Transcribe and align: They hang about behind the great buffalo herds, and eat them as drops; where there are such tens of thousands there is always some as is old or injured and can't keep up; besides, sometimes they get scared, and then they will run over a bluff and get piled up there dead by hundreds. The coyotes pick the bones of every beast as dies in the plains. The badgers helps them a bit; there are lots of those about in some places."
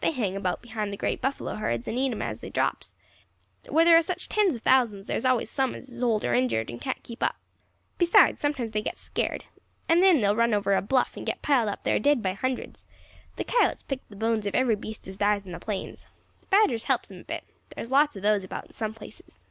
They 0.00 0.12
hang 0.12 0.36
about 0.36 0.62
behind 0.62 0.92
the 0.92 0.96
great 0.96 1.20
buffalo 1.20 1.56
herds, 1.56 1.88
and 1.88 1.98
eat 1.98 2.10
them 2.10 2.22
as 2.22 2.40
drops; 2.54 2.94
where 3.68 3.84
there 3.84 3.96
are 3.98 4.02
such 4.02 4.28
tens 4.28 4.54
of 4.54 4.60
thousands 4.62 5.08
there 5.08 5.16
is 5.16 5.24
always 5.24 5.50
some 5.50 5.74
as 5.74 5.88
is 5.88 6.04
old 6.04 6.22
or 6.24 6.34
injured 6.34 6.70
and 6.70 6.80
can't 6.80 7.02
keep 7.02 7.20
up; 7.20 7.34
besides, 7.98 8.40
sometimes 8.40 8.70
they 8.70 8.80
get 8.80 8.96
scared, 8.96 9.44
and 9.88 10.00
then 10.00 10.20
they 10.20 10.28
will 10.28 10.36
run 10.36 10.54
over 10.54 10.76
a 10.76 10.82
bluff 10.82 11.16
and 11.16 11.26
get 11.26 11.42
piled 11.42 11.68
up 11.68 11.82
there 11.82 11.98
dead 11.98 12.22
by 12.22 12.32
hundreds. 12.34 12.86
The 13.34 13.42
coyotes 13.42 13.82
pick 13.82 14.08
the 14.08 14.14
bones 14.14 14.46
of 14.46 14.54
every 14.54 14.76
beast 14.76 15.08
as 15.08 15.16
dies 15.18 15.44
in 15.44 15.50
the 15.50 15.58
plains. 15.58 16.06
The 16.42 16.46
badgers 16.46 16.84
helps 16.84 17.08
them 17.08 17.18
a 17.18 17.24
bit; 17.24 17.42
there 17.74 17.82
are 17.82 17.88
lots 17.88 18.14
of 18.14 18.22
those 18.22 18.44
about 18.44 18.66
in 18.66 18.72
some 18.74 18.94
places." 18.94 19.44